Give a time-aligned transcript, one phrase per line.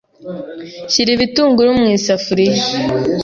[0.91, 2.63] Shyira ibitunguru mu isafuriya,